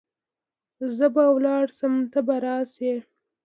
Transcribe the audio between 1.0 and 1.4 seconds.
به